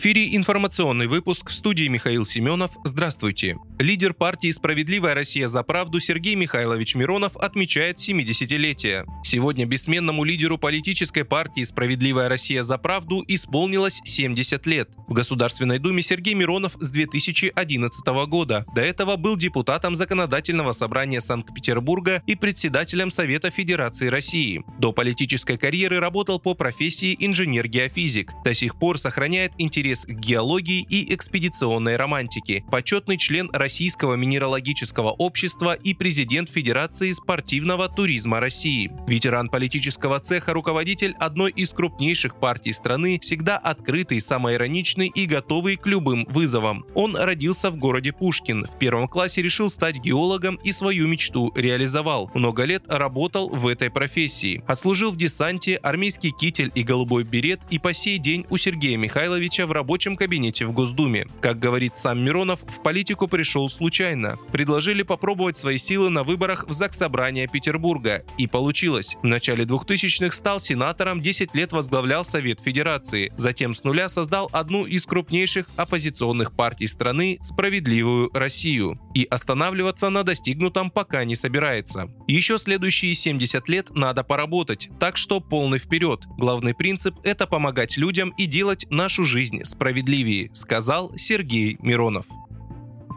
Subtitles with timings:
[0.00, 2.70] Эфире информационный выпуск в студии Михаил Семенов.
[2.84, 3.58] Здравствуйте.
[3.78, 9.04] Лидер партии «Справедливая Россия за правду» Сергей Михайлович Миронов отмечает 70-летие.
[9.22, 14.88] Сегодня бессменному лидеру политической партии «Справедливая Россия за правду» исполнилось 70 лет.
[15.06, 18.64] В Государственной Думе Сергей Миронов с 2011 года.
[18.74, 24.64] До этого был депутатом Законодательного собрания Санкт-Петербурга и председателем Совета Федерации России.
[24.78, 28.32] До политической карьеры работал по профессии инженер-геофизик.
[28.44, 35.74] До сих пор сохраняет интерес интерес геологии и экспедиционной романтике, почетный член Российского минералогического общества
[35.74, 38.90] и президент Федерации спортивного туризма России.
[39.06, 45.86] Ветеран политического цеха, руководитель одной из крупнейших партий страны, всегда открытый, самоироничный и готовый к
[45.86, 46.84] любым вызовам.
[46.94, 48.66] Он родился в городе Пушкин.
[48.66, 52.30] В первом классе решил стать геологом и свою мечту реализовал.
[52.34, 54.62] Много лет работал в этой профессии.
[54.66, 59.66] Отслужил в десанте, армейский китель и голубой берет и по сей день у Сергея Михайловича
[59.66, 61.26] в рабочем кабинете в Госдуме.
[61.40, 64.38] Как говорит сам Миронов, в политику пришел случайно.
[64.52, 68.22] Предложили попробовать свои силы на выборах в Заксобрание Петербурга.
[68.36, 69.16] И получилось.
[69.22, 73.32] В начале 2000-х стал сенатором, 10 лет возглавлял Совет Федерации.
[73.38, 79.00] Затем с нуля создал одну из крупнейших оппозиционных партий страны «Справедливую Россию».
[79.14, 82.10] И останавливаться на достигнутом пока не собирается.
[82.26, 86.26] Еще следующие 70 лет надо поработать, так что полный вперед.
[86.36, 92.26] Главный принцип– это помогать людям и делать нашу жизнь справедливее, сказал Сергей Миронов.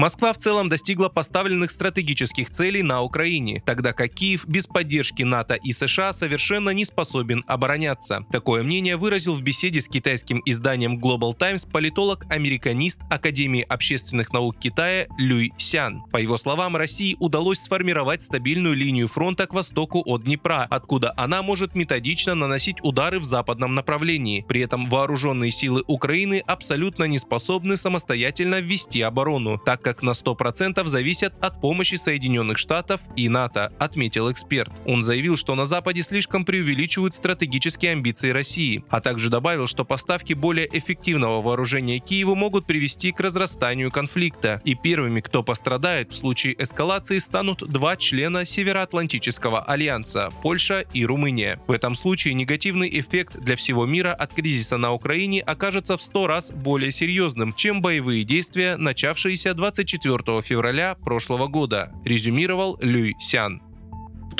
[0.00, 5.56] Москва в целом достигла поставленных стратегических целей на Украине, тогда как Киев без поддержки НАТО
[5.56, 8.24] и США совершенно не способен обороняться.
[8.32, 15.06] Такое мнение выразил в беседе с китайским изданием Global Times политолог-американист Академии общественных наук Китая
[15.18, 16.02] Люй Сян.
[16.10, 21.42] По его словам, России удалось сформировать стабильную линию фронта к востоку от Днепра, откуда она
[21.42, 24.46] может методично наносить удары в западном направлении.
[24.48, 30.10] При этом вооруженные силы Украины абсолютно не способны самостоятельно ввести оборону, так как как на
[30.10, 34.70] 100% зависят от помощи Соединенных Штатов и НАТО, отметил эксперт.
[34.86, 40.32] Он заявил, что на Западе слишком преувеличивают стратегические амбиции России, а также добавил, что поставки
[40.32, 44.62] более эффективного вооружения Киеву могут привести к разрастанию конфликта.
[44.64, 51.60] И первыми, кто пострадает в случае эскалации, станут два члена Североатлантического альянса– Польша и Румыния.
[51.66, 56.26] В этом случае негативный эффект для всего мира от кризиса на Украине окажется в 100
[56.28, 63.69] раз более серьезным, чем боевые действия, начавшиеся 20 24 февраля прошлого года, резюмировал Люй Сян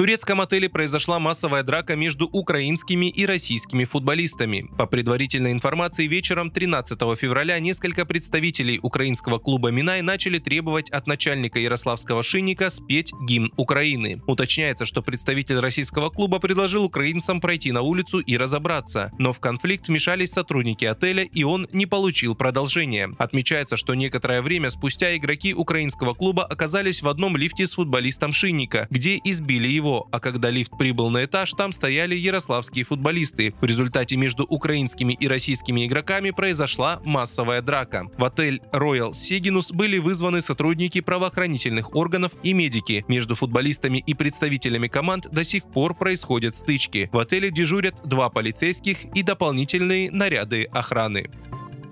[0.00, 4.66] турецком отеле произошла массовая драка между украинскими и российскими футболистами.
[4.78, 11.58] По предварительной информации, вечером 13 февраля несколько представителей украинского клуба «Минай» начали требовать от начальника
[11.58, 14.22] Ярославского шинника спеть гимн Украины.
[14.26, 19.88] Уточняется, что представитель российского клуба предложил украинцам пройти на улицу и разобраться, но в конфликт
[19.88, 23.10] вмешались сотрудники отеля, и он не получил продолжения.
[23.18, 28.86] Отмечается, что некоторое время спустя игроки украинского клуба оказались в одном лифте с футболистом Шинника,
[28.88, 33.54] где избили его него, а когда лифт прибыл на этаж, там стояли ярославские футболисты.
[33.60, 38.06] В результате между украинскими и российскими игроками произошла массовая драка.
[38.16, 43.04] В отель Royal Сигинус были вызваны сотрудники правоохранительных органов и медики.
[43.08, 47.08] Между футболистами и представителями команд до сих пор происходят стычки.
[47.12, 51.30] В отеле дежурят два полицейских и дополнительные наряды охраны.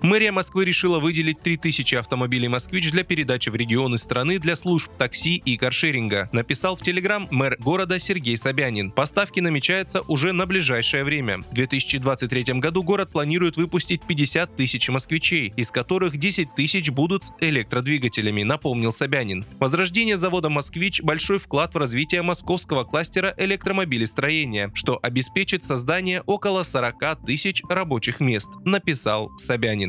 [0.01, 5.35] Мэрия Москвы решила выделить 3000 автомобилей «Москвич» для передачи в регионы страны для служб такси
[5.35, 8.91] и каршеринга, написал в Телеграм мэр города Сергей Собянин.
[8.91, 11.39] Поставки намечаются уже на ближайшее время.
[11.39, 17.31] В 2023 году город планирует выпустить 50 тысяч «Москвичей», из которых 10 тысяч будут с
[17.41, 19.43] электродвигателями, напомнил Собянин.
[19.59, 27.25] Возрождение завода «Москвич»– большой вклад в развитие московского кластера электромобилестроения, что обеспечит создание около 40
[27.25, 29.88] тысяч рабочих мест, написал Собянин.